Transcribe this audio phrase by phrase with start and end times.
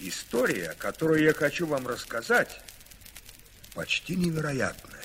[0.00, 2.60] История, которую я хочу вам рассказать,
[3.74, 5.04] почти невероятная.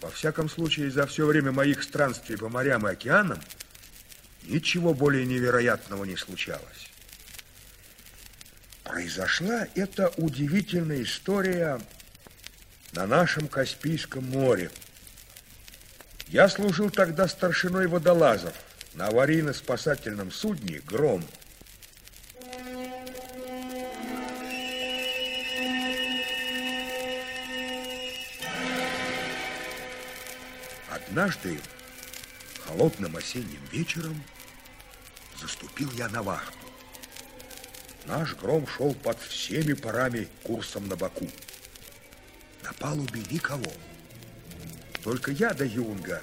[0.00, 3.40] Во всяком случае, за все время моих странствий по морям и океанам
[4.42, 6.90] ничего более невероятного не случалось.
[8.84, 11.80] Произошла эта удивительная история
[12.92, 14.70] на нашем Каспийском море.
[16.26, 18.54] Я служил тогда старшиной водолазов
[18.94, 21.24] на аварийно-спасательном судне «Гром».
[31.12, 31.60] Однажды,
[32.64, 34.24] холодным осенним вечером,
[35.38, 36.56] заступил я на вахту.
[38.06, 41.28] Наш гром шел под всеми парами курсом на Баку.
[42.62, 43.70] На палубе никого.
[45.04, 46.22] Только я да Юнга.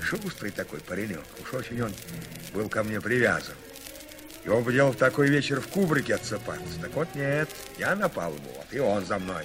[0.00, 1.26] Шустрый такой паренек.
[1.42, 1.92] Уж очень он
[2.54, 3.56] был ко мне привязан.
[4.46, 6.80] Он бы делал в такой вечер в кубрике отсыпаться.
[6.80, 9.44] Так вот нет, я на палубу, вот и он за мной.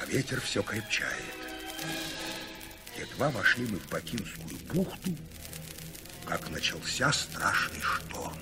[0.00, 1.42] А ветер все крепчает.
[2.98, 5.16] Едва вошли мы в Бакинскую бухту,
[6.26, 8.36] как начался страшный шторм.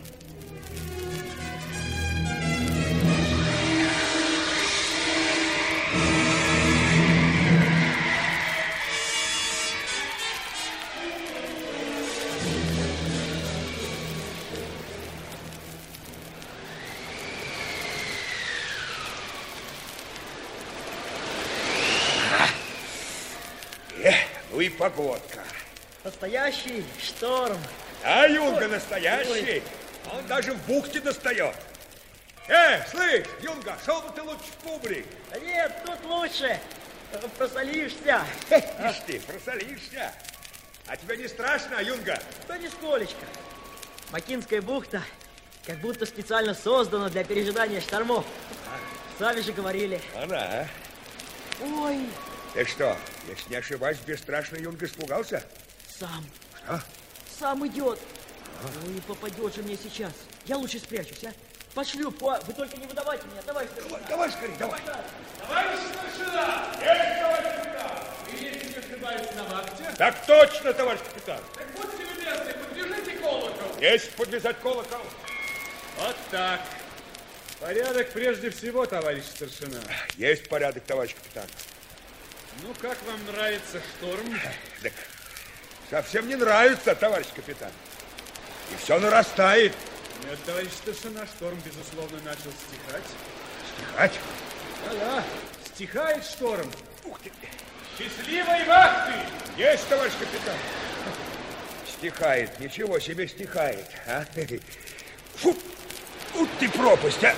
[24.80, 25.40] Погодка.
[26.04, 27.58] Настоящий шторм.
[28.02, 29.62] А Юнга настоящий.
[30.10, 31.54] Он даже в бухте достает.
[32.48, 35.04] Э, слышь, Юнга, шел бы ты лучше в кубрик.
[35.30, 36.58] Да нет, тут лучше.
[37.36, 38.24] Просолишься.
[38.50, 40.12] Ишь ты, просолишься.
[40.86, 42.18] А тебе не страшно, Юнга?
[42.48, 43.26] Да нисколечко.
[44.12, 45.02] Макинская бухта
[45.66, 48.24] как будто специально создана для пережидания штормов.
[49.18, 50.00] Сами же говорили.
[50.16, 50.66] Она, а?
[51.62, 52.06] Ой,
[52.54, 52.96] Ты что,
[53.28, 55.42] если не ошибаюсь, бесстрашно Юнга испугался?
[55.98, 56.24] сам,
[56.64, 56.82] Что?
[57.38, 57.98] сам идет.
[58.84, 60.12] Ну и попадет же мне сейчас.
[60.46, 61.32] Я лучше спрячусь, а?
[61.74, 62.38] Пошлю, по...
[62.46, 64.80] вы только не выдавайте меня, давай, Давай, давай скорее, давай.
[65.38, 66.66] Товарищ старшина!
[66.80, 67.90] Есть, товарищ капитан!
[68.26, 69.84] Вы, если не ошибаюсь, на вахте?
[69.96, 71.40] Так точно, товарищ капитан.
[71.54, 73.80] Так будьте любезны, подвяжите колокол.
[73.80, 75.00] Есть подвязать колокол.
[75.98, 76.60] Вот так.
[77.60, 79.80] Порядок прежде всего, товарищ старшина.
[80.16, 81.46] Есть порядок, товарищ капитан.
[82.62, 84.38] Ну, как вам нравится шторм?
[84.82, 84.92] Так
[85.88, 87.70] совсем не нравится, товарищ капитан.
[88.72, 89.72] И все нарастает.
[90.28, 93.02] Нет, товарищ старшина, шторм, безусловно, начал стихать.
[93.74, 94.20] Стихать?
[94.86, 95.24] Да-да,
[95.74, 96.70] стихает шторм.
[97.04, 97.32] Ух ты!
[97.98, 99.12] Счастливой вахты!
[99.56, 100.56] Есть, товарищ капитан.
[101.88, 103.86] Стихает, ничего себе стихает.
[104.06, 104.24] А?
[105.36, 105.56] Фу,
[106.34, 107.34] ух ты пропасть, а!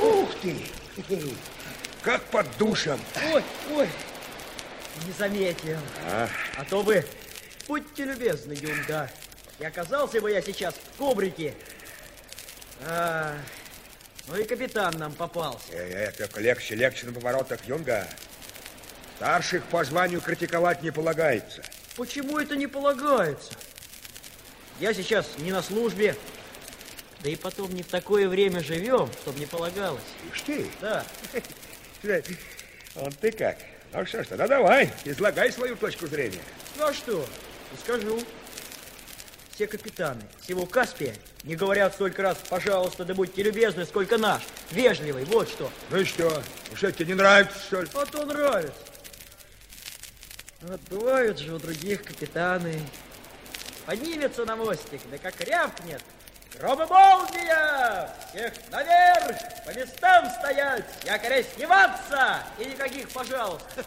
[0.00, 0.56] Ух ты!
[2.02, 3.00] Как под душем.
[3.32, 3.42] Ой,
[3.72, 3.88] ой,
[5.06, 5.78] не заметил.
[6.06, 7.04] А, А то бы,
[7.66, 9.10] будьте любезны, Юнга,
[9.58, 11.54] и оказался бы я сейчас в кубрике.
[12.82, 13.36] А,
[14.28, 15.72] ну и капитан нам попался.
[15.72, 18.06] э, э, только легче, легче на поворотах, Юнга.
[19.16, 21.62] Старших по званию критиковать не полагается.
[21.96, 23.52] Почему это не полагается?
[24.80, 26.16] Я сейчас не на службе,
[27.22, 30.02] да и потом не в такое время живем, чтобы не полагалось.
[30.32, 31.04] Ишь ты, Да,
[32.96, 33.56] он ты как?
[33.94, 36.40] Ну что ж, тогда давай, излагай свою точку зрения.
[36.76, 37.24] ну а что,
[37.84, 38.20] скажу.
[39.52, 45.24] Все капитаны всего Каспия не говорят столько раз «пожалуйста, да будьте любезны», сколько наш, вежливый,
[45.26, 45.70] вот что.
[45.90, 46.42] Ну и что?
[46.74, 47.88] Что, тебе не нравится, что ли?
[47.94, 48.74] А то нравится.
[50.62, 52.80] Вот бывают же у других капитаны.
[53.86, 56.02] Поднимется на мостик, да как рявкнет.
[56.58, 58.10] Гром и молния!
[58.28, 59.36] Всех наверх!
[59.66, 60.84] По местам стоять!
[61.04, 62.42] Якоря сниматься!
[62.58, 63.84] И никаких пожалуйста.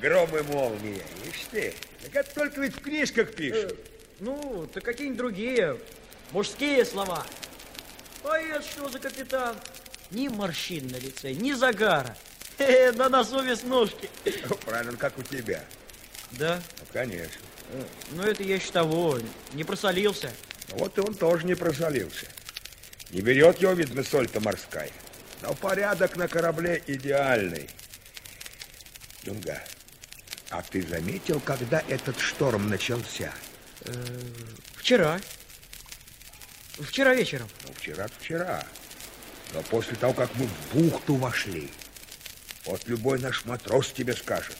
[0.00, 1.02] Гром и молния.
[1.28, 3.78] Ишь ты, так это только ведь в книжках пишут.
[4.20, 5.78] Ну, то какие-нибудь другие,
[6.30, 7.24] мужские слова.
[8.24, 9.56] А это что за капитан?
[10.10, 12.16] Ни морщин на лице, ни загара.
[12.58, 14.08] Хе-хе, на носу веснушки.
[14.48, 15.64] Ну, Правильно, как у тебя.
[16.32, 16.60] Да?
[16.80, 17.42] Ну, конечно.
[18.12, 19.18] Ну, это я еще того,
[19.52, 20.30] не просолился.
[20.72, 22.26] Вот и он тоже не просолился.
[23.10, 24.90] Не берет его, видно, соль-то морская.
[25.42, 27.68] Но порядок на корабле идеальный.
[29.24, 29.62] Юнга,
[30.50, 33.32] а ты заметил, когда этот шторм начался?
[34.76, 35.20] Вчера.
[36.78, 37.48] Вчера вечером.
[37.66, 38.64] Ну, вчера-вчера.
[39.52, 41.70] Но после того, как мы в бухту вошли,
[42.64, 44.56] вот любой наш матрос тебе скажет,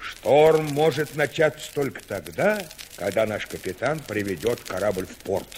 [0.00, 2.64] шторм может начаться только тогда,
[3.02, 5.48] когда наш капитан приведет корабль в порт.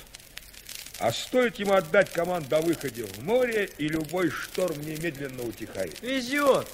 [0.99, 6.01] А стоит ему отдать команду о выходе в море, и любой шторм немедленно утихает.
[6.01, 6.67] Везет.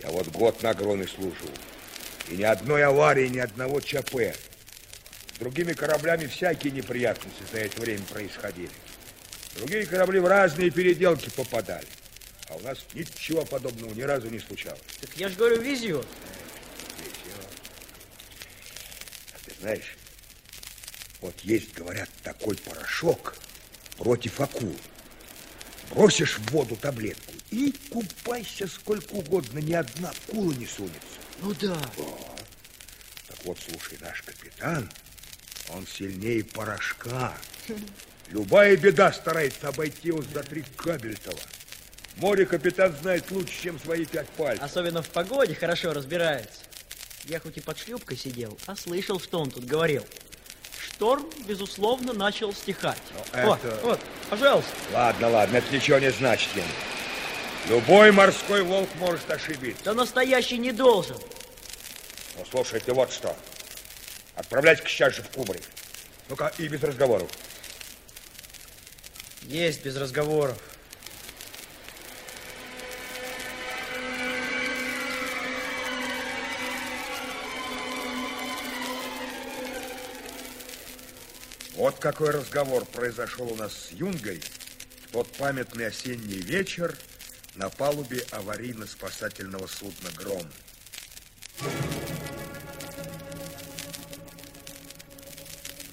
[0.00, 1.48] Я вот год на громе служу.
[2.28, 4.36] И ни одной аварии, ни одного ЧП.
[5.34, 8.68] С другими кораблями всякие неприятности за это время происходили.
[9.56, 11.88] Другие корабли в разные переделки попадали.
[12.50, 14.82] А у нас ничего подобного ни разу не случалось.
[15.00, 16.06] Так я же говорю, везет.
[19.32, 19.96] А ты знаешь,
[21.20, 23.34] вот есть, говорят, такой порошок
[23.96, 24.76] против акул.
[25.90, 30.98] Бросишь в воду таблетку и купайся сколько угодно, ни одна акула не сунется.
[31.40, 31.80] Ну да.
[33.26, 34.90] Так вот, слушай, наш капитан,
[35.70, 37.36] он сильнее порошка.
[38.28, 41.38] Любая беда старается обойти его за три кабельтова.
[42.16, 44.64] Море капитан знает лучше, чем свои пять пальцев.
[44.64, 46.67] Особенно в погоде хорошо разбирается.
[47.28, 50.04] Я хоть и под шлюпкой сидел, а слышал, что он тут говорил.
[50.94, 52.96] Шторм, безусловно, начал стихать.
[53.12, 54.70] Ну, Вот, это- вот, пожалуйста.
[54.94, 56.64] Ладно, ладно, это ничего не значит, Ген.
[57.68, 59.84] Любой морской волк может ошибиться.
[59.84, 61.18] Да настоящий не должен.
[62.38, 63.36] Ну, слушай, ты вот что.
[64.34, 65.62] Отправляйся сейчас же в кубрик.
[66.30, 67.30] Ну-ка, и без разговоров.
[69.42, 70.56] Есть без разговоров.
[81.88, 84.42] Вот какой разговор произошел у нас с Юнгой
[85.06, 86.94] в тот памятный осенний вечер
[87.54, 90.46] на палубе аварийно-спасательного судна «Гром».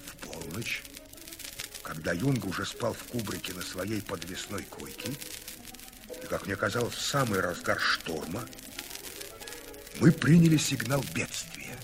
[0.04, 0.82] В полночь,
[1.82, 5.12] когда Юнга уже спал в кубрике на своей подвесной койке,
[6.22, 8.46] и, как мне казалось, в самый разгар шторма,
[9.98, 11.74] мы приняли сигнал бедствия.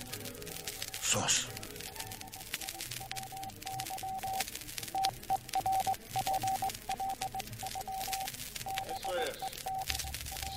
[1.02, 1.46] СОС.
[1.46, 1.46] СОС.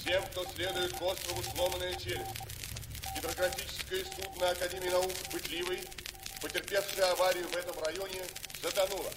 [0.05, 0.45] Всем, кто
[1.15, 2.35] острову «Сломанная челюсть».
[3.15, 5.79] Гидрографическое судно Академии наук «Пытливый»,
[6.41, 8.21] потерпевшее аварию в этом районе,
[8.61, 9.09] затонуло.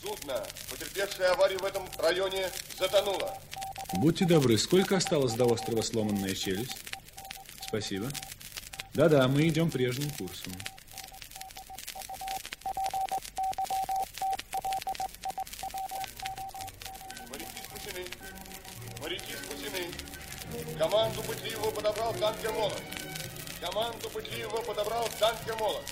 [0.00, 3.38] Судно, потерпевшее аварию в этом районе, затонуло.
[3.94, 6.78] Будьте добры, сколько осталось до острова Сломанная челюсть?
[7.68, 8.08] Спасибо.
[8.94, 10.52] Да-да, мы идем прежним курсом.
[22.42, 22.82] Танкер «Молот».
[23.60, 25.84] Команду Пытливого подобрал танкер «Молот».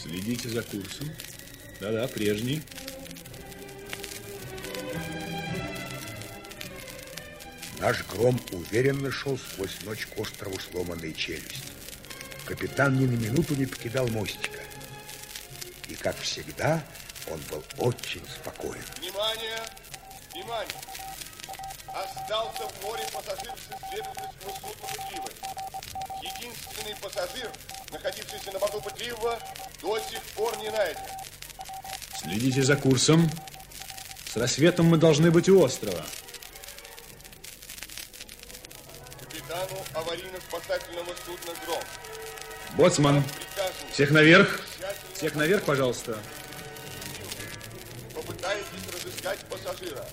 [0.00, 1.10] Следите за курсом.
[1.80, 2.62] Да-да, прежний.
[7.78, 11.62] Наш гром уверенно шел сквозь ночь к острову сломанной челюсти.
[12.44, 14.60] Капитан ни на минуту не покидал мостика.
[15.88, 16.82] И, как всегда,
[17.30, 18.82] он был очень спокоен.
[18.98, 19.62] Внимание!
[20.32, 20.74] Внимание!
[21.86, 25.67] Остался в море пассажир с исследовательского судна «Пытливый».
[26.38, 27.50] Единственный пассажир,
[27.90, 29.38] находившийся на борту «Пытливого»,
[29.82, 31.00] до сих пор не найден.
[32.20, 33.30] Следите за курсом.
[34.32, 36.04] С рассветом мы должны быть у острова.
[39.20, 41.82] Капитану аварийно-спасательного судна «Гром».
[42.76, 43.24] Боцман,
[43.92, 44.60] всех наверх.
[45.14, 46.18] Всех наверх, пожалуйста.
[48.14, 50.06] попытайтесь разыскать пассажира.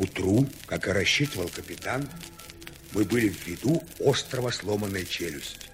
[0.00, 2.08] Утру, как и рассчитывал капитан,
[2.92, 5.68] мы были в виду острова сломанная челюсть.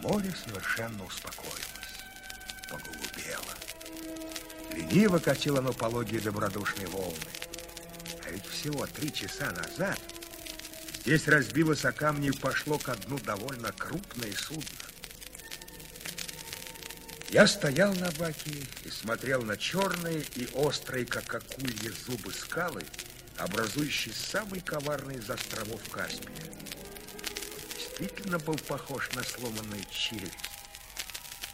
[0.00, 1.62] Море совершенно успокоилось,
[2.68, 3.54] поголубело.
[4.74, 7.39] Лениво катило оно пологие добродушные волны.
[8.60, 9.98] Всего три часа назад
[11.00, 14.64] здесь разбилось о камни и пошло ко дну довольно крупное судно.
[17.30, 18.52] Я стоял на баке
[18.84, 22.84] и смотрел на черные и острые, как акульи зубы скалы,
[23.38, 26.52] образующие самый коварный из островов Каспия.
[27.78, 30.36] Действительно был похож на сломанную челюсть.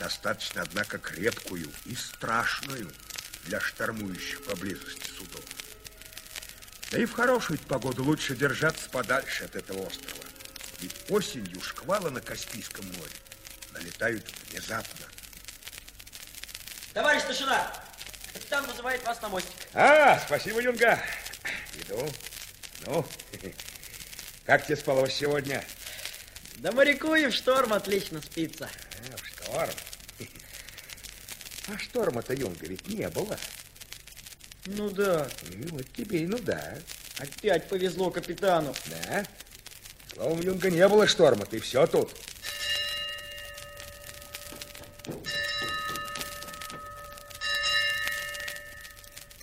[0.00, 2.90] Достаточно, однако, крепкую и страшную
[3.44, 5.44] для штормующих поблизости судов.
[6.96, 10.24] Да и в хорошую погоду лучше держаться подальше от этого острова.
[10.80, 13.12] Ведь осенью шквалы на Каспийском море
[13.72, 15.04] налетают внезапно.
[16.94, 17.70] Товарищ старшина,
[18.32, 19.52] капитан вызывает вас на мостик.
[19.74, 20.98] А, спасибо, Юнга.
[21.74, 22.08] Иду.
[22.86, 23.06] Ну,
[24.46, 25.62] как тебе спалось сегодня?
[26.54, 28.70] Да моряку и в шторм отлично спится.
[29.12, 29.74] А, в шторм.
[31.68, 33.38] А шторма-то, Юнга, ведь не было.
[34.66, 36.76] Ну да, Ну, вот тебе и ну да.
[37.18, 38.74] опять повезло капитану.
[38.86, 39.24] Да?
[40.12, 42.10] Словом, Юнга, не было шторма, ты все тут.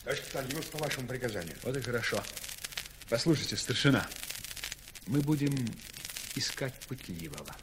[0.03, 1.55] Товарищ капитан, явился по вашему приказанию.
[1.63, 2.21] Вот и хорошо.
[3.09, 4.07] Послушайте, старшина,
[5.07, 5.53] мы будем
[6.35, 7.55] искать пытливого.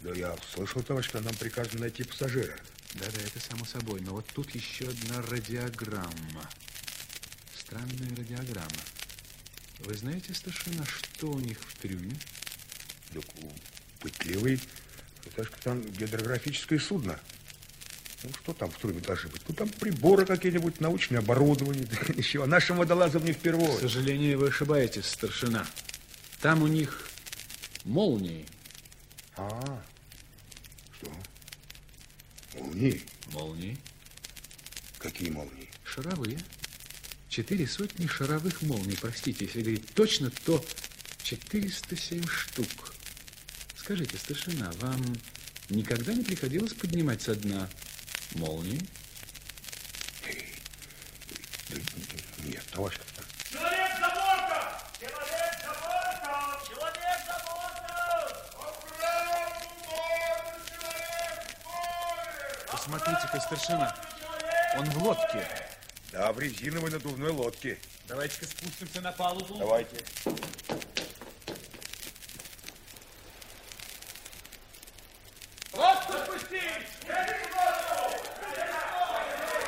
[0.00, 2.56] Да я слышал, товарищ, что нам приказано найти пассажира.
[2.94, 4.00] Да-да, это само собой.
[4.00, 6.48] Но вот тут еще одна радиограмма.
[7.54, 8.82] Странная радиограмма.
[9.80, 12.16] Вы знаете, старшина, что у них в трюме?
[13.12, 13.24] Так,
[14.00, 14.60] пытливый,
[15.34, 17.18] товарищ капитан, гидрографическое судно.
[18.22, 19.42] Ну, что там в трубе должны быть?
[19.48, 21.88] Ну, там приборы какие-нибудь, научное оборудование.
[22.16, 23.78] Еще нашим водолазам не К впервые.
[23.78, 25.66] сожалению, вы ошибаетесь, старшина.
[26.42, 27.08] Там у них
[27.84, 28.44] молнии.
[29.36, 29.82] А,
[30.98, 31.10] что?
[32.60, 33.02] Молнии?
[33.32, 33.78] Молнии?
[34.98, 35.68] Какие молнии?
[35.84, 36.38] Шаровые.
[37.28, 38.98] Четыре сотни шаровых молний.
[39.00, 40.64] Простите, если говорить точно, то
[41.22, 42.94] 407 штук.
[43.76, 45.00] Скажите, старшина, вам
[45.70, 47.68] никогда не приходилось поднимать со дна
[48.34, 48.80] молнии?
[51.70, 51.76] Да,
[52.44, 53.79] нет, товарищ капитан.
[62.90, 63.14] Бортом!
[63.14, 63.96] Посмотрите-ка, старшина,
[64.76, 65.46] он в лодке.
[66.12, 67.78] Да, в резиновой надувной лодке.
[68.08, 69.54] Давайте-ка спустимся на палубу.
[69.58, 69.96] Давайте.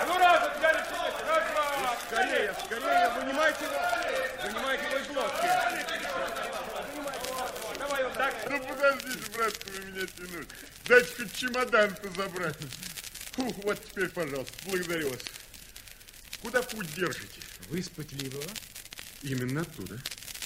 [0.00, 0.78] А ну разом взяли
[1.28, 1.96] Раз, два!
[2.06, 3.76] Скорее, скорее, вынимайте его.
[4.42, 5.48] Вынимайте его из лодки.
[7.78, 8.34] Давай вот так.
[8.50, 8.58] Ну
[11.42, 12.56] чемодан-то забрать.
[13.32, 15.20] Фух, вот теперь, пожалуйста, благодарю вас.
[16.40, 17.40] Куда путь держите?
[17.68, 18.44] Вы с Пытливого,
[19.22, 19.98] Именно оттуда.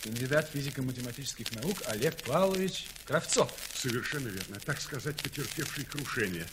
[0.04, 3.50] кандидат физико-математических наук Олег Павлович Кравцов.
[3.74, 4.60] Совершенно верно.
[4.60, 6.46] Так сказать, потерпевший крушение.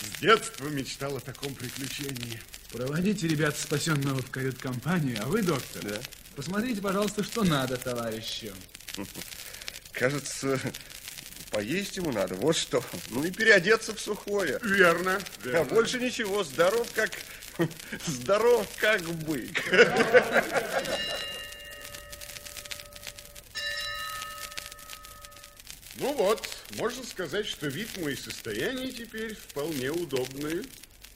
[0.00, 2.40] С детства мечтал о таком приключении.
[2.72, 6.00] Проводите ребят спасенного в кают-компанию, а вы, доктор, Да.
[6.34, 8.52] посмотрите, пожалуйста, что надо товарищу.
[9.92, 10.58] Кажется,
[11.58, 12.36] поесть ему надо.
[12.36, 12.84] Вот что.
[13.10, 14.60] Ну и переодеться в сухое.
[14.62, 15.20] Верно.
[15.52, 16.44] А больше ничего.
[16.44, 17.10] Здоров как...
[18.06, 19.64] Здоров как бык.
[25.96, 30.62] Ну вот, можно сказать, что вид мой и состояние теперь вполне удобные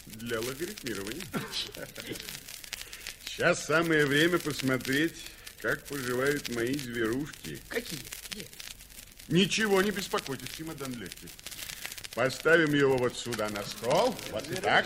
[0.06, 1.22] для логарифмирования.
[3.24, 5.14] Сейчас самое время посмотреть,
[5.60, 7.60] как поживают мои зверушки.
[7.68, 8.00] Какие?
[8.30, 8.44] Где?
[9.32, 11.26] Ничего, не беспокойтесь, чемодан легкий.
[12.14, 14.14] Поставим его вот сюда на стол.
[14.30, 14.84] Вот так.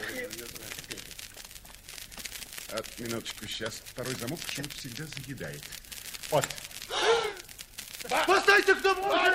[2.71, 5.65] От минуточку, сейчас второй замок почему-то всегда заедает.
[6.31, 6.47] Вот.
[8.25, 9.35] Постойте, кто может!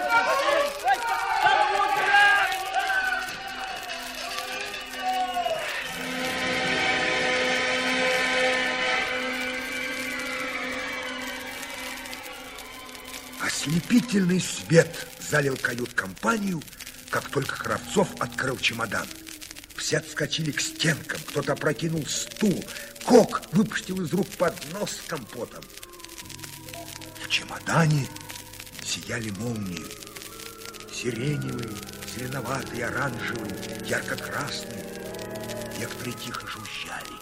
[13.61, 16.63] Ослепительный свет залил кают-компанию,
[17.11, 19.05] как только Кравцов открыл чемодан.
[19.75, 22.65] Все отскочили к стенкам, кто-то опрокинул стул,
[23.05, 25.63] Кок выпустил из рук поднос с компотом.
[27.23, 28.07] В чемодане
[28.83, 29.85] сияли молнии.
[30.91, 31.69] Сиреневые,
[32.15, 34.85] зеленоватые, оранжевые, ярко-красные.
[35.77, 37.13] Некоторые тихо жужжали.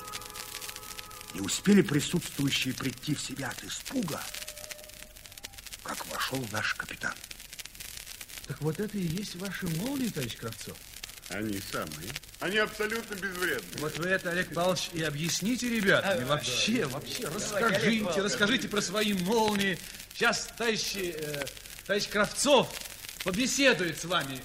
[1.33, 4.21] Не успели присутствующие прийти в себя от испуга,
[6.29, 7.13] вошел наш капитан.
[8.47, 10.77] Так вот это и есть ваши молнии, товарищ Кравцов?
[11.29, 12.09] Они самые.
[12.39, 13.79] Они абсолютно безвредны.
[13.79, 16.21] Вот вы это, Олег Павлович, и объясните ребятам.
[16.21, 19.77] И вообще, вообще, расскажите, расскажите про свои молнии.
[20.13, 21.45] Сейчас товарищ, э,
[21.85, 22.73] товарищ Кравцов
[23.23, 24.39] побеседует с вами.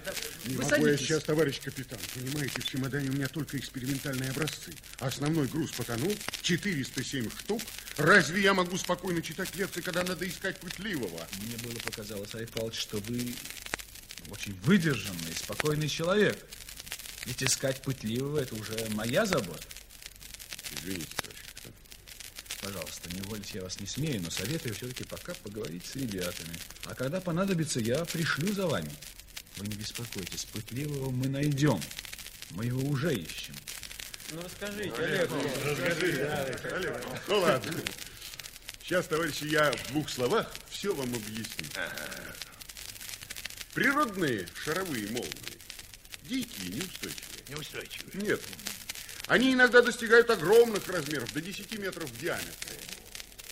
[0.45, 1.07] Не Вы могу я садитесь.
[1.07, 1.99] сейчас, товарищ капитан.
[2.15, 4.73] Понимаете, в чемодане у меня только экспериментальные образцы.
[4.99, 7.63] Основной груз потонул, 407 штук.
[7.97, 11.27] Разве я могу спокойно читать лекции, когда надо искать пытливого?
[11.43, 13.35] Мне было показалось, Олег Павлович, что вы
[14.31, 16.39] очень выдержанный, спокойный человек.
[17.27, 19.65] Ведь искать пытливого– это уже моя забота.
[20.73, 21.04] Извините.
[22.65, 26.57] Пожалуйста, не уволить я вас не смею, но советую все-таки пока поговорить с ребятами.
[26.87, 28.91] А когда понадобится, я пришлю за вами.
[29.59, 31.79] Вы не беспокойтесь, пытливого мы найдем.
[32.53, 33.55] Мы его уже ищем.
[34.31, 35.31] Ну расскажите, Олег.
[37.29, 37.75] Ну ладно.
[38.83, 41.67] Сейчас, товарищи, я в двух словах все вам объясню.
[43.75, 45.59] Природные шаровые молнии,
[46.23, 47.45] дикие, неустойчивые.
[47.51, 48.23] Неустойчивые.
[48.23, 48.41] Нет.
[49.27, 52.79] Они иногда достигают огромных размеров, до 10 метров в диаметре.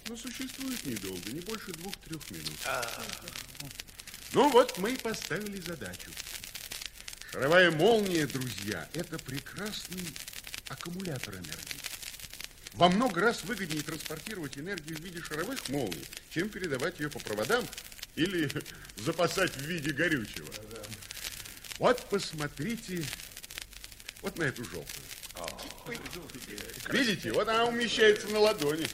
[0.08, 2.58] Но существуют недолго, не больше двух-трех минут.
[4.32, 6.10] Ну вот, мы и поставили задачу.
[7.30, 10.06] Шаровая молния, друзья, это прекрасный
[10.68, 11.80] аккумулятор энергии.
[12.74, 17.66] Во много раз выгоднее транспортировать энергию в виде шаровых молний, чем передавать ее по проводам
[18.16, 18.50] или
[18.96, 20.52] запасать в виде горючего.
[21.78, 23.04] Вот посмотрите
[24.22, 25.11] вот на эту желтую.
[26.90, 28.86] Видите, вот она умещается на ладони.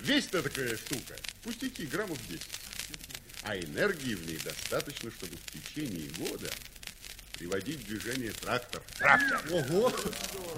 [0.00, 1.16] Весь-то такая штука.
[1.42, 2.42] Пустяки, граммов 10.
[3.42, 6.50] А энергии в ней достаточно, чтобы в течение года
[7.34, 8.82] приводить в движение трактор.
[8.98, 9.42] Трактор.
[9.50, 9.92] Ого!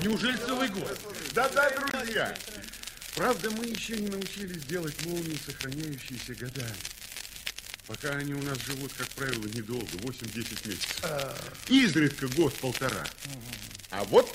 [0.02, 0.98] Неужели целый год?
[1.32, 2.36] Да-да, друзья.
[3.14, 6.76] Правда, мы еще не научились делать молнии, сохраняющиеся годами.
[7.86, 11.04] Пока они у нас живут, как правило, недолго, 8-10 месяцев.
[11.68, 13.06] Изредка год-полтора.
[13.90, 14.28] А вот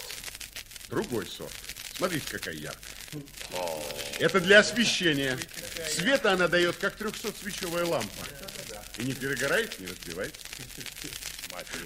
[0.91, 1.51] другой сорт.
[1.95, 3.24] Смотрите, какая яркая.
[4.19, 5.38] Это для освещения.
[5.89, 8.27] Света она дает, как 300-свечевая лампа.
[8.98, 10.36] И не перегорает, не разбивает.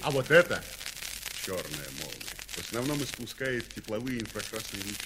[0.02, 0.62] А вот это
[1.46, 2.36] черная молния.
[2.48, 4.98] В основном испускает тепловые инфракрасные лучи.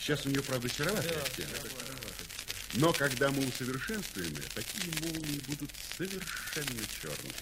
[0.00, 1.70] Сейчас у нее, правда, сероватый оттенок.
[2.74, 7.34] Но когда мы усовершенствуем ее, такие молнии будут совершенно черные.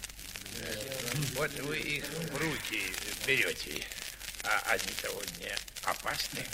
[1.35, 2.93] Вот вы их в руки
[3.27, 3.85] берете,
[4.47, 4.77] а
[5.13, 6.47] вот не опасны.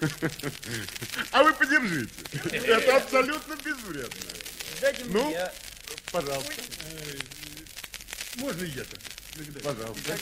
[1.32, 2.12] А вы подержите.
[2.52, 4.30] Это абсолютно безвредно.
[4.80, 5.12] Дайте мне.
[5.12, 5.30] Ну?
[5.30, 5.52] я-
[6.12, 6.52] Пожалуйста.
[8.36, 8.96] Можно и это?
[9.62, 10.18] Пожалуйста.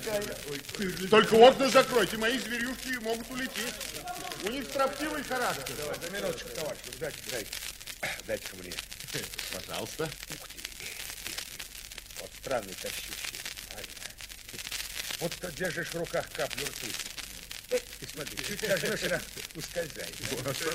[1.10, 3.74] Только окна закройте, мои зверюшки могут улететь.
[4.44, 5.74] У них строптивый характер.
[6.12, 7.50] Минуточку, товарищ, дайте, дайте.
[8.26, 8.72] Дайте-ка мне.
[9.52, 10.10] Пожалуйста.
[12.20, 13.15] Вот странный тащущий.
[15.20, 16.94] Вот ты держишь в руках каплю ртути.
[17.70, 19.20] Э, Ты смотри, чуть нажмешь, она
[19.54, 20.14] ускользает.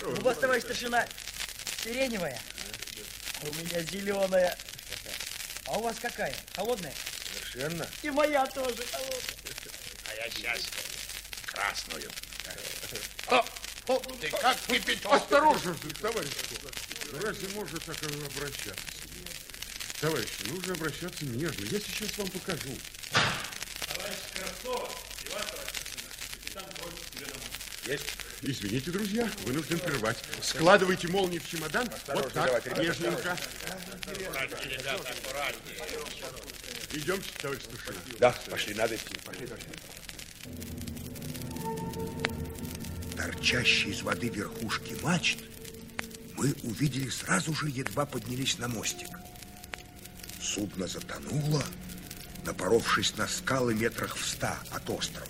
[0.19, 1.07] У вас, товарищ старшина,
[1.83, 2.39] сиреневая,
[3.43, 4.57] у меня зеленая.
[5.67, 6.35] А у вас какая?
[6.55, 6.93] Холодная?
[7.33, 7.87] Совершенно.
[8.01, 9.21] И моя тоже холодная.
[10.09, 10.59] А я сейчас
[11.45, 12.11] красную.
[13.27, 13.45] О,
[13.87, 15.13] о, ты как кипяток.
[15.13, 16.29] Осторожно, товарищ.
[17.13, 18.83] Разве можно так обращаться?
[20.01, 21.63] Товарищи, нужно обращаться нежно.
[21.65, 22.75] Я сейчас вам покажу.
[24.41, 24.89] Кравцова,
[26.33, 27.45] капитан просит тебя домой.
[27.85, 28.05] Есть?
[28.41, 30.17] Извините, друзья, вынужден прервать.
[30.41, 31.87] Складывайте молнии в чемодан.
[32.07, 33.33] Вот так, нежненько.
[33.33, 35.77] Аккуратнее, ребята, аккуратнее.
[36.93, 37.99] Идемте, товарищ старшина.
[38.19, 39.15] Да, пошли, надо идти.
[39.23, 39.67] Пошли, пошли.
[43.15, 45.37] Торчащие из воды верхушки мачт
[46.35, 49.09] мы увидели сразу же, едва поднялись на мостик.
[50.41, 51.63] Судно затонуло,
[52.45, 55.27] напоровшись на скалы метрах в ста от острова.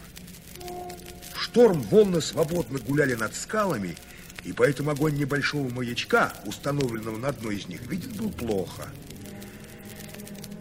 [1.34, 3.97] В шторм волны свободно гуляли над скалами,
[4.43, 8.89] и поэтому огонь небольшого маячка, установленного на одной из них, виден был плохо.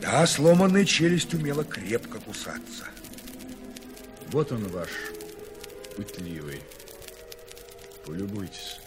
[0.01, 2.87] Да, сломанная челюсть умела крепко кусаться.
[4.29, 4.91] Вот он ваш
[5.97, 6.63] пытливый.
[8.07, 8.81] Полюбуйтесь.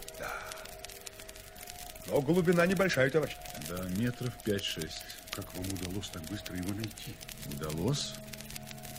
[2.07, 3.35] Но глубина небольшая, товарищ.
[3.69, 5.22] Да, метров пять-шесть.
[5.35, 7.15] Как вам удалось так быстро его найти?
[7.53, 8.13] Удалось?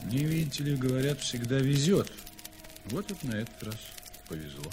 [0.02, 2.10] Мне, видите ли, говорят, всегда везет.
[2.86, 3.76] Вот это на этот раз
[4.28, 4.70] повезло.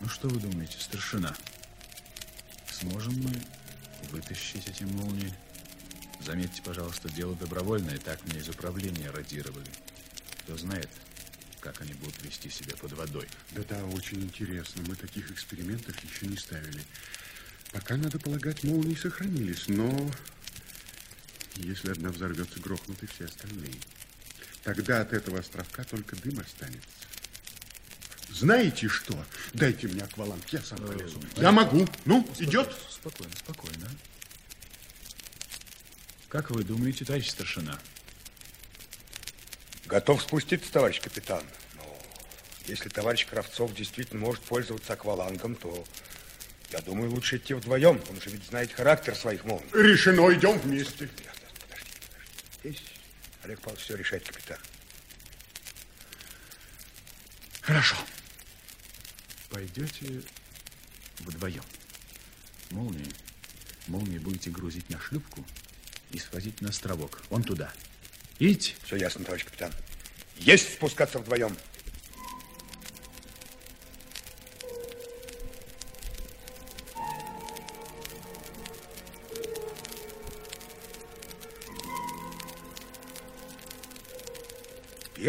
[0.00, 1.34] Ну, что вы думаете, старшина?
[2.70, 3.32] Сможем мы
[4.10, 5.32] вытащить эти молнии?
[6.20, 7.98] Заметьте, пожалуйста, дело добровольное.
[7.98, 9.70] Так мне из управления радировали.
[10.42, 10.90] Кто знает,
[11.60, 13.26] как они будут вести себя под водой.
[13.52, 14.82] Да-да, очень интересно.
[14.86, 16.82] Мы таких экспериментов еще не ставили.
[17.72, 20.10] Пока, надо полагать, молнии сохранились, но
[21.56, 23.74] если одна взорвется, грохнут и все остальные.
[24.64, 26.88] Тогда от этого островка только дым останется.
[28.28, 29.24] Знаете что?
[29.52, 31.20] Дайте мне акваланг, я сам полезу.
[31.36, 31.86] Я могу.
[32.04, 32.74] Ну, идет?
[32.88, 33.88] Спокойно, спокойно.
[36.28, 37.78] Как вы думаете, товарищ старшина?
[39.86, 41.42] Готов спуститься, товарищ капитан.
[41.74, 41.98] Но
[42.66, 45.84] если товарищ Кравцов действительно может пользоваться аквалангом, то,
[46.72, 48.00] я думаю, лучше идти вдвоем.
[48.08, 49.68] Он же ведь знает характер своих молний.
[49.72, 51.08] Решено, идем вместе.
[51.08, 51.90] Подожди, подожди.
[52.60, 52.82] Здесь
[53.42, 54.58] Олег Павлович все решает, капитан.
[57.60, 57.96] Хорошо.
[59.48, 60.22] Пойдете
[61.20, 61.64] вдвоем.
[62.70, 63.12] Молнии.
[63.88, 65.44] Молнии будете грузить на шлюпку
[66.12, 67.22] и свозить на островок.
[67.30, 67.72] Вон туда.
[68.38, 68.74] Идите.
[68.84, 69.72] Все ясно, товарищ капитан.
[70.36, 71.56] Есть спускаться вдвоем.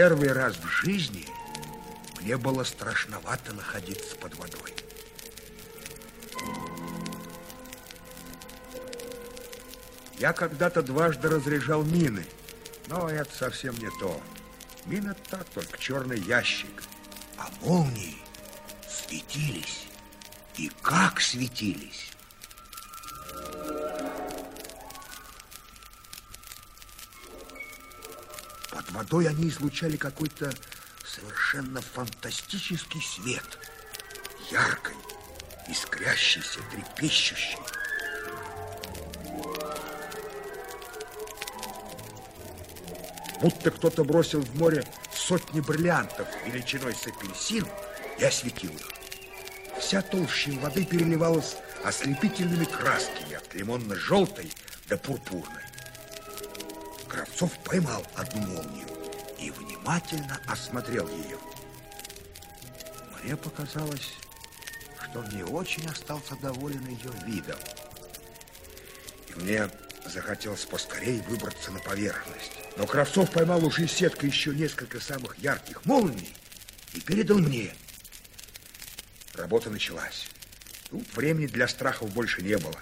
[0.01, 1.27] Первый раз в жизни
[2.19, 4.73] мне было страшновато находиться под водой.
[10.17, 12.25] Я когда-то дважды разряжал мины,
[12.87, 14.19] но это совсем не то.
[14.87, 16.81] Мина так, только черный ящик.
[17.37, 18.17] А молнии
[18.89, 19.85] светились.
[20.57, 22.10] И как светились.
[29.11, 30.53] Под водой они излучали какой-то
[31.05, 33.43] совершенно фантастический свет.
[34.49, 34.95] Яркий,
[35.67, 37.57] искрящийся, трепещущий.
[43.41, 47.67] Будто кто-то бросил в море сотни бриллиантов величиной с апельсин
[48.17, 48.87] и осветил их.
[49.77, 54.49] Вся толща воды переливалась ослепительными красками от лимонно-желтой
[54.87, 55.63] до пурпурной.
[57.09, 58.90] Кравцов поймал одну молнию
[59.41, 61.37] и внимательно осмотрел ее.
[63.23, 64.13] Мне показалось,
[65.03, 67.59] что не очень остался доволен ее видом.
[69.29, 69.69] И мне
[70.05, 72.51] захотелось поскорее выбраться на поверхность.
[72.77, 76.33] Но Кравцов поймал уже сеткой еще несколько самых ярких молний
[76.93, 77.73] и передал мне.
[79.33, 80.27] Работа началась.
[80.89, 82.79] Тут времени для страхов больше не было.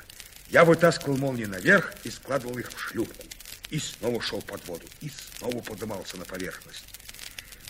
[0.50, 3.24] Я вытаскивал молнии наверх и складывал их в шлюпку.
[3.70, 6.86] И снова шел под воду, и снова поднимался на поверхность.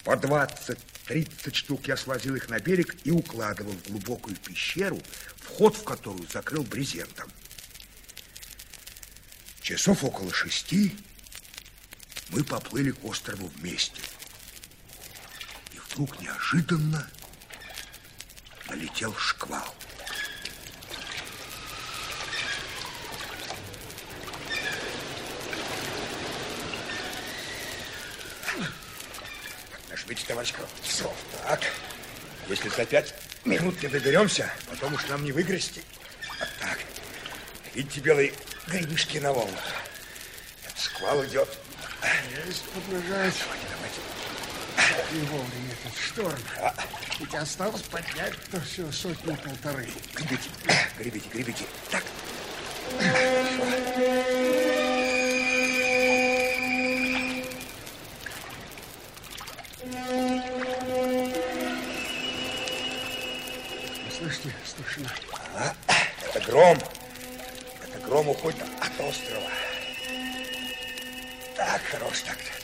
[0.03, 5.01] По 20-30 штук я свозил их на берег и укладывал в глубокую пещеру,
[5.35, 7.29] вход в которую закрыл брезентом.
[9.61, 10.95] Часов около шести
[12.29, 14.01] мы поплыли к острову вместе.
[15.73, 17.09] И вдруг неожиданно
[18.67, 19.75] налетел шквал.
[30.09, 31.15] Нажмите, товарищ Кравцов.
[31.43, 31.61] Так.
[32.47, 33.13] Если за пять
[33.45, 35.83] минут не доберемся, потом уж нам не выгрести.
[36.39, 36.79] Вот так.
[37.75, 38.33] Видите белые
[38.65, 39.63] грибышки на волнах?
[40.65, 41.47] Это шквал идет.
[42.47, 43.35] Есть подражать.
[43.69, 46.39] Давайте, И вовремя этот шторм.
[47.19, 49.89] Ведь осталось поднять-то все сотни-полторы.
[50.15, 50.49] Гребите,
[50.97, 51.65] гребите, гребите.
[51.91, 52.03] Так.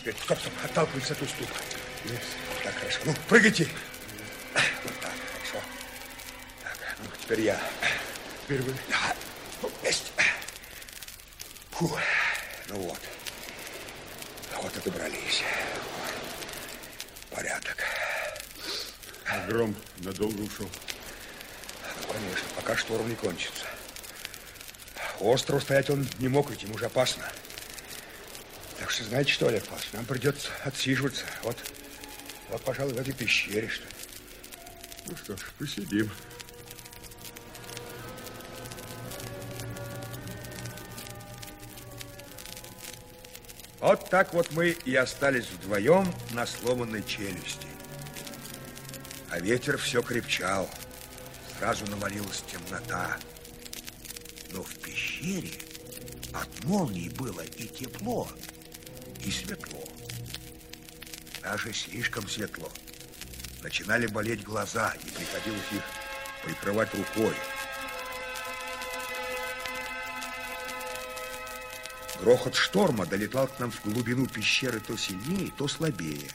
[0.06, 1.56] Теперь, стоп, стоп, отталкивайся от уступа.
[2.64, 3.00] Так, хорошо.
[3.06, 3.68] Ну, прыгайте.
[4.84, 5.66] Вот так, хорошо.
[6.62, 7.60] Так, ну, теперь я.
[8.44, 8.76] Теперь вы.
[8.88, 9.16] Да,
[9.64, 10.12] ну, есть.
[11.72, 11.98] Фу,
[12.68, 13.00] ну вот.
[14.62, 15.42] Вот и добрались.
[17.32, 17.78] Порядок.
[19.26, 20.70] А гром надолго ушел.
[22.02, 23.66] Ну, конечно, пока шторм не кончится.
[25.20, 27.28] Остров стоять он не мог, ведь ему уже опасно.
[28.96, 31.26] Что, знаете что, Олег Павлович, нам придется отсиживаться.
[31.44, 31.58] Вот,
[32.50, 33.90] вот, пожалуй, в этой пещере, что ли.
[35.08, 36.10] Ну что ж, посидим.
[43.82, 47.68] Вот так вот мы и остались вдвоем на сломанной челюсти.
[49.30, 50.70] А ветер все крепчал.
[51.60, 53.18] Сразу навалилась темнота.
[54.52, 55.52] Но в пещере
[56.34, 58.30] от молнии было и тепло,
[59.26, 59.84] и светло.
[61.42, 62.72] Даже слишком светло.
[63.62, 65.84] Начинали болеть глаза, и приходилось их
[66.44, 67.34] прикрывать рукой.
[72.22, 76.30] Грохот шторма долетал к нам в глубину пещеры то сильнее, то слабее,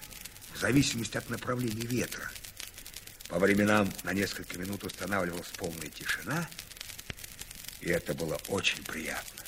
[0.52, 2.30] в зависимости от направления ветра.
[3.28, 6.48] По временам на несколько минут устанавливалась полная тишина,
[7.80, 9.44] и это было очень приятно.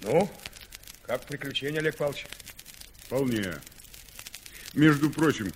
[0.00, 0.30] Ну,
[1.08, 2.26] как приключения, Олег Павлович?
[3.04, 3.54] Вполне.
[4.74, 5.54] Между прочим,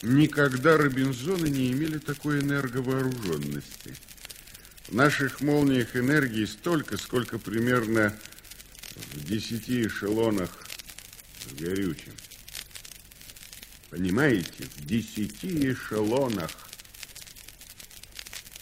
[0.00, 3.96] никогда Робинзоны не имели такой энерговооруженности.
[4.86, 8.16] В наших молниях энергии столько, сколько примерно
[8.94, 10.50] в десяти эшелонах
[11.48, 12.12] с горючим.
[13.90, 16.52] Понимаете, в десяти эшелонах.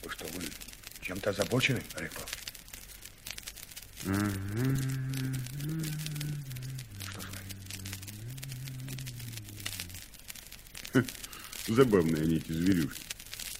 [0.02, 0.42] Вы что, вы
[1.02, 2.42] чем-то озабочены, Олег Павлович?
[4.02, 4.10] Что
[7.20, 7.24] с
[10.94, 11.06] вами?
[11.66, 13.02] Забавные они, эти зверюшки.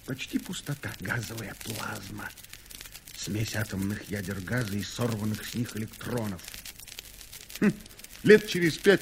[0.05, 2.29] Почти пустота, газовая плазма.
[3.15, 6.41] Смесь атомных ядер газа и сорванных с них электронов.
[8.23, 9.01] Лет через пять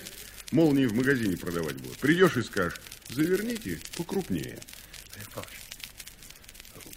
[0.51, 1.97] Молнии в магазине продавать будут.
[1.99, 4.59] Придешь и скажешь, заверните покрупнее.
[5.15, 5.59] Олег Павлович,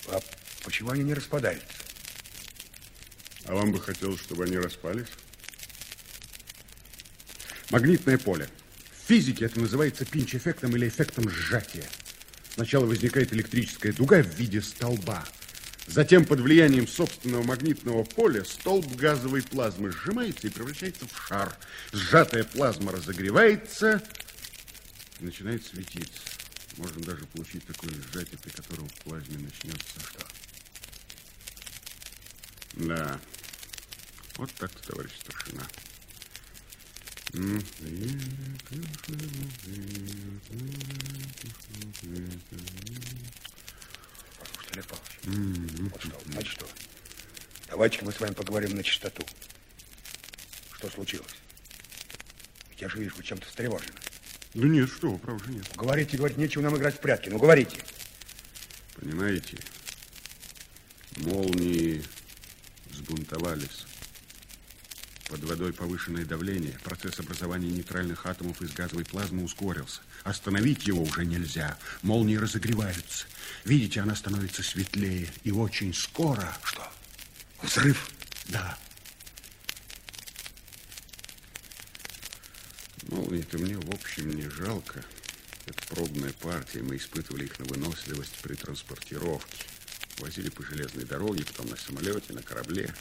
[0.08, 0.20] а
[0.64, 1.66] почему они не распадаются?
[3.44, 5.06] А вам бы хотелось, чтобы они распались?
[7.70, 8.48] Магнитное поле.
[9.04, 11.84] В физике это называется пинч-эффектом или эффектом сжатия.
[12.54, 15.22] Сначала возникает электрическая дуга в виде столба.
[15.86, 21.54] Затем под влиянием собственного магнитного поля столб газовой плазмы сжимается и превращается в шар.
[21.92, 24.02] Сжатая плазма разогревается
[25.20, 26.22] и начинает светиться.
[26.78, 30.26] Можно даже получить такое сжатие, при котором в плазме начнется что?
[32.72, 33.20] Да.
[34.38, 35.64] Вот так-то, товарищ старшина.
[37.34, 37.64] Послушайте,
[44.72, 46.68] Олег Павлович, вот что, знаете что?
[47.68, 49.26] Давайте-ка мы с вами поговорим на чистоту.
[50.76, 51.34] Что случилось?
[52.70, 53.94] Ведь я же вижу, вы чем-то встревожены.
[54.54, 55.66] Да нет, что вы, правда же нет.
[55.74, 57.30] Говорите, говорить, нечего нам играть в прятки.
[57.30, 57.84] Ну, говорите.
[58.94, 59.58] Понимаете,
[61.16, 62.04] молнии
[62.90, 63.86] взбунтовались.
[65.28, 66.78] Под водой повышенное давление.
[66.84, 70.00] Процесс образования нейтральных атомов из газовой плазмы ускорился.
[70.22, 71.78] Остановить его уже нельзя.
[72.02, 73.26] Молнии разогреваются.
[73.64, 75.28] Видите, она становится светлее.
[75.42, 76.56] И очень скоро...
[76.62, 76.92] Что?
[77.62, 78.10] Взрыв?
[78.48, 78.78] Да.
[83.08, 85.02] Молнии-то мне, в общем, не жалко.
[85.66, 86.82] Это пробная партия.
[86.82, 89.64] Мы испытывали их на выносливость при транспортировке.
[90.18, 92.94] Возили по железной дороге, потом на самолете, на корабле.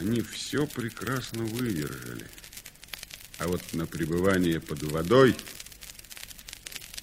[0.00, 2.26] Они все прекрасно выдержали.
[3.36, 5.36] А вот на пребывание под водой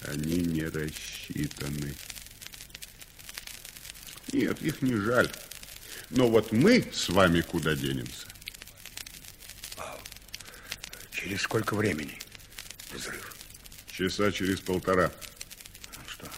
[0.02, 1.94] они не рассчитаны.
[4.32, 5.30] Нет, их не жаль.
[6.10, 8.26] Но вот мы с вами куда денемся?
[11.12, 12.18] Через сколько времени
[12.92, 13.36] взрыв?
[13.92, 15.12] Часа через полтора.
[15.94, 16.28] Ну что?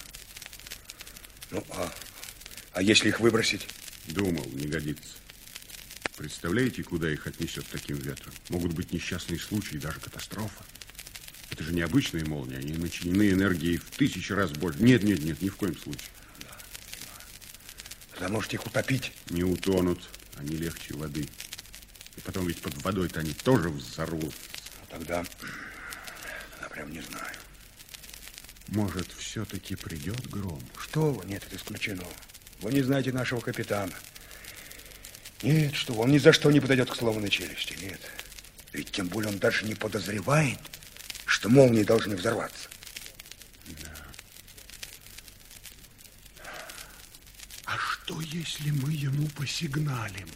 [1.52, 1.94] Ну, а,
[2.72, 3.66] а если их выбросить?
[4.08, 5.20] Думал, не годится.
[6.20, 8.34] Представляете, куда их отнесет таким ветром?
[8.50, 10.64] Могут быть несчастные случаи, даже катастрофа.
[11.50, 14.82] Это же необычные молнии, они начинены энергией в тысячи раз больше.
[14.82, 16.10] Нет, нет, нет, ни в коем случае.
[18.10, 19.12] Тогда можете их утопить.
[19.30, 21.26] Не утонут, они легче воды.
[22.18, 24.34] И потом ведь под водой-то они тоже взорвут.
[24.90, 25.24] Тогда,
[26.60, 27.34] я прям не знаю.
[28.68, 30.62] Может, все-таки придет гром?
[30.78, 31.24] Что вы?
[31.24, 32.04] Нет, это исключено.
[32.60, 33.94] Вы не знаете нашего капитана.
[35.42, 37.76] Нет, что он ни за что не подойдет к сломанной челюсти.
[37.82, 38.00] Нет.
[38.72, 40.58] Ведь тем более он даже не подозревает,
[41.24, 42.68] что молнии должны взорваться.
[47.64, 50.28] А что, если мы ему посигналим?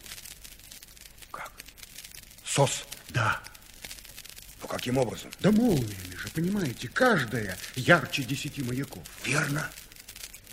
[1.31, 1.53] Как?
[2.45, 2.85] СОС?
[3.11, 3.43] Да.
[4.63, 5.31] Ну, каким образом?
[5.41, 9.05] Да молниями же, понимаете, каждая ярче десяти маяков.
[9.25, 9.71] Верно.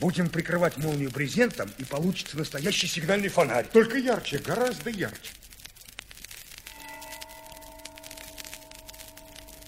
[0.02, 3.68] Будем прикрывать молнию брезентом, и получится настоящий сигнальный фонарь.
[3.68, 5.32] Только ярче, гораздо ярче.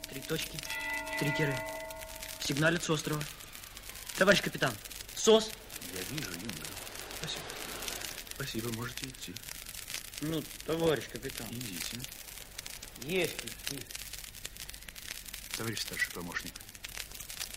[0.10, 0.58] Три точки,
[1.20, 1.56] три тире.
[2.44, 3.22] Сигналит с острова.
[4.18, 4.74] Товарищ капитан,
[5.16, 5.52] СОС.
[5.94, 6.66] Я вижу, Юнга.
[7.20, 7.44] Спасибо.
[8.34, 9.36] Спасибо, можете идти.
[10.22, 11.46] Ну, товарищ капитан.
[11.52, 12.00] Идите.
[13.04, 13.80] Есть идти.
[15.56, 16.54] Товарищ старший помощник,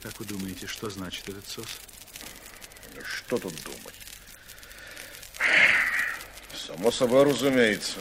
[0.02, 1.80] как вы думаете, что значит этот СОС?
[3.04, 3.94] Что тут думать?
[6.54, 8.00] Само собой, разумеется.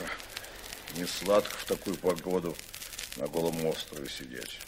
[0.94, 2.56] Не сладко в такую погоду
[3.16, 4.58] на голом острове сидеть.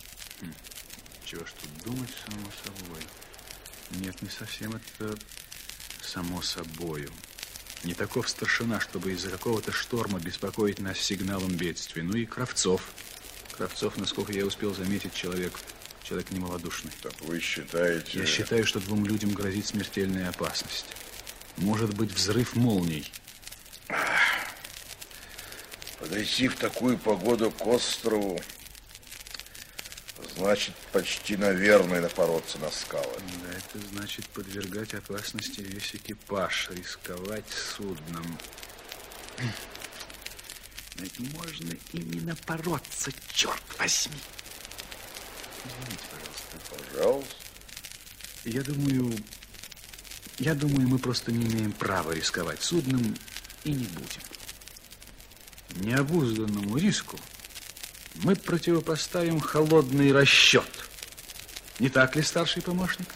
[1.25, 3.03] Чего ж тут думать, само собой?
[3.91, 5.19] Нет, не совсем это
[6.03, 7.11] само собою.
[7.85, 12.03] Не таков старшина, чтобы из-за какого-то шторма беспокоить нас сигналом бедствия.
[12.03, 12.83] Ну и Кравцов.
[13.57, 15.53] Кравцов, насколько я успел заметить, человек,
[16.09, 16.93] человек немалодушный.
[17.03, 18.21] Так вы считаете...
[18.21, 20.87] Я считаю, что двум людям грозит смертельная опасность.
[21.59, 23.11] Может быть, взрыв молний.
[25.99, 28.41] Подойти в такую погоду к острову
[30.37, 33.21] значит почти, наверное, напороться на скалы.
[33.43, 38.39] Да, это значит подвергать опасности весь экипаж, рисковать судном.
[40.97, 44.21] Но ведь можно и не напороться, черт возьми.
[48.45, 49.15] Я думаю,
[50.39, 53.15] я думаю, мы просто не имеем права рисковать судном
[53.65, 54.23] и не будем.
[55.77, 57.19] Необузданному риску
[58.15, 60.69] мы противопоставим холодный расчет.
[61.79, 63.07] Не так ли, старший помощник?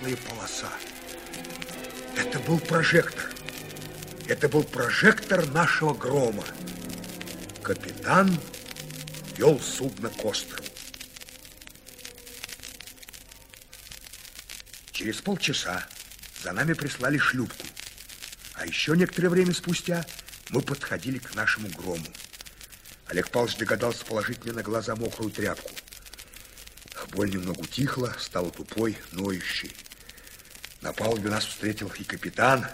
[0.00, 0.72] Светлая полоса.
[2.16, 3.30] Это был прожектор.
[4.26, 6.44] Это был прожектор нашего грома.
[7.62, 8.36] Капитан
[9.36, 10.64] вел судно к острову.
[14.92, 15.86] Через полчаса
[16.42, 17.66] за нами прислали шлюпку.
[18.54, 20.04] А еще некоторое время спустя
[20.50, 22.06] мы подходили к нашему грому.
[23.06, 25.70] Олег Павлович догадался положить мне на глаза мокрую тряпку.
[27.12, 29.72] Боль немного утихла, стала тупой, ноющей.
[30.80, 32.66] На палубе нас встретил и капитан,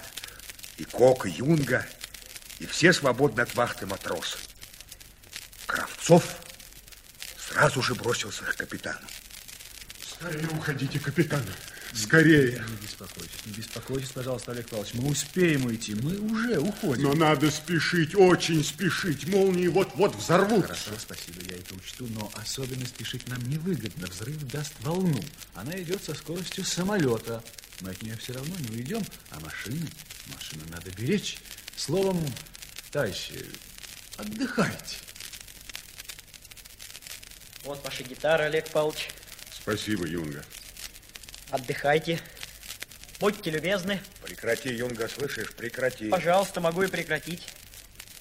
[0.77, 1.87] и Кок, и Юнга,
[2.59, 4.39] и все свободно от вахты матросы.
[5.67, 6.37] Кравцов
[7.37, 9.07] сразу же бросился к капитану.
[10.09, 11.43] Скорее уходите, капитан.
[11.93, 12.65] Скорее.
[12.69, 14.95] Не беспокойтесь, не беспокойтесь, пожалуйста, Олег Павлович.
[14.95, 17.05] Мы успеем уйти, мы уже уходим.
[17.05, 19.27] Но надо спешить, очень спешить.
[19.29, 20.75] Молнии вот-вот взорвутся.
[20.75, 24.07] Хорошо, спасибо, я это учту, но особенно спешить нам невыгодно.
[24.07, 25.21] Взрыв даст волну.
[25.55, 27.43] Она идет со скоростью самолета.
[27.81, 29.87] Мы от нее все равно не уйдем, а машины,
[30.29, 31.39] машину надо беречь.
[31.77, 32.25] Словом,
[32.91, 33.45] товарищи,
[34.17, 34.97] отдыхайте.
[37.65, 39.11] Вот ваша гитара, Олег Павлович.
[39.53, 40.45] Спасибо, Юнга.
[41.51, 42.21] Отдыхайте.
[43.19, 44.01] Будьте любезны.
[44.23, 45.53] Прекрати, Юнга, слышишь?
[45.55, 46.09] Прекрати.
[46.09, 47.43] Пожалуйста, могу и прекратить.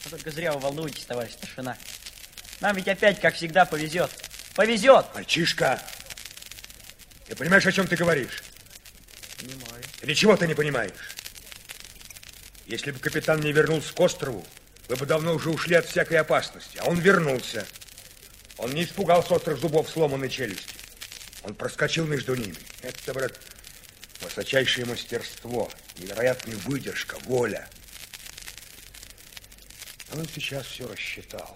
[0.04, 1.78] Но только зря вы волнуетесь, товарищ старшина.
[2.60, 4.12] Нам ведь опять, как всегда, повезет.
[4.56, 5.06] Повезет!
[5.14, 5.82] Мальчишка,
[7.28, 8.45] ты понимаешь, о чем ты говоришь?
[9.46, 9.84] Понимаю.
[10.02, 11.16] Или чего ты не понимаешь?
[12.66, 14.46] Если бы капитан не вернулся к острову,
[14.88, 16.78] вы бы давно уже ушли от всякой опасности.
[16.80, 17.68] А он вернулся.
[18.58, 20.76] Он не испугался острых зубов сломанной челюсти.
[21.44, 22.58] Он проскочил между ними.
[22.82, 23.40] Это, брат,
[24.22, 27.70] высочайшее мастерство, невероятная выдержка, воля.
[30.10, 31.56] А он сейчас все рассчитал.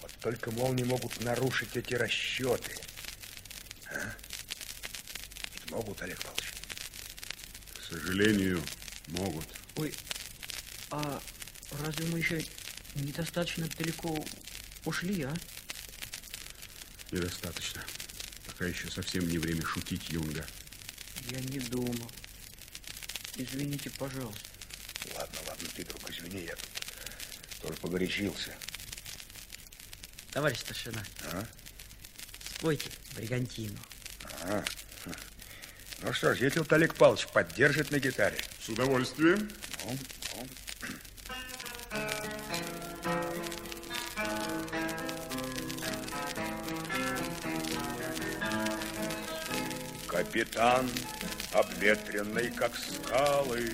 [0.00, 2.72] Вот только молнии могут нарушить эти расчеты.
[3.92, 4.14] А?
[5.70, 6.39] Могут, Олег Павлович?
[7.90, 8.62] К сожалению,
[9.08, 9.44] могут.
[9.74, 9.92] Ой,
[10.92, 11.20] а
[11.80, 12.44] разве мы еще
[12.94, 14.24] недостаточно далеко
[14.84, 15.34] ушли, а?
[17.10, 17.84] Недостаточно.
[18.46, 20.46] Пока еще совсем не время шутить, Юнга.
[21.30, 22.08] Я не думал.
[23.34, 24.48] Извините, пожалуйста.
[25.16, 26.70] Ладно, ладно, ты, друг, извини, я тут
[27.62, 28.54] тоже погорячился.
[30.30, 31.44] Товарищ старшина, А?
[32.54, 33.80] спойте бригантину.
[34.42, 34.64] А.
[36.02, 38.38] Ну что ж, если Олег Павлович поддержит на гитаре.
[38.64, 39.50] С удовольствием.
[39.84, 39.98] Ну,
[40.36, 40.46] ну.
[50.06, 50.90] Капитан,
[51.52, 53.70] обветренный как скалы,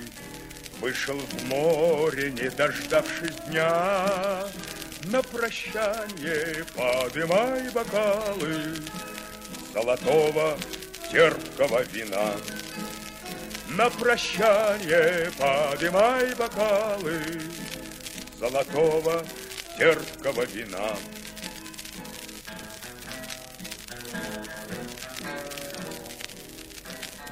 [0.81, 4.47] Вышел в море, не дождавшись дня.
[5.05, 8.75] На прощание подымай бокалы
[9.73, 10.59] Золотого
[11.11, 12.33] терпкого вина.
[13.69, 17.21] На прощание подымай бокалы
[18.39, 19.25] Золотого
[19.79, 20.97] терпкого вина.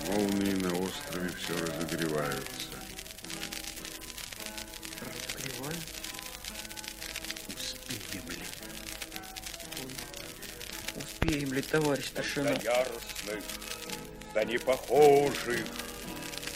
[0.06, 2.78] Молнии на острове все разогреваются.
[5.00, 5.76] Разогреваю.
[11.24, 12.54] Ли, товарищ старшина?
[12.54, 13.44] За яростных,
[14.46, 15.64] непохожих,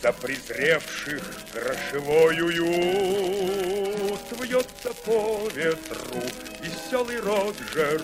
[0.02, 1.22] за презревших
[1.54, 4.20] грошевой уют.
[4.38, 6.20] Вьется по ветру
[6.60, 8.02] веселый Роджер,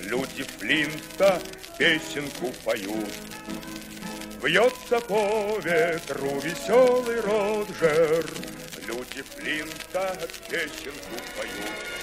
[0.00, 1.40] люди Флинта
[1.78, 3.14] песенку поют.
[4.42, 8.26] Вьется по ветру веселый Роджер,
[8.88, 11.93] люди Флинта песенку поют.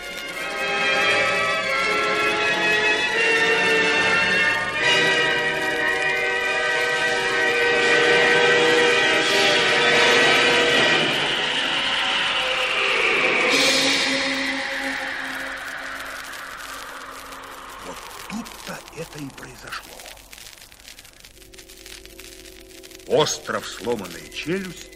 [23.31, 24.89] Остров сломанная челюсть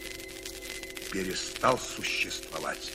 [1.10, 2.92] перестал существовать.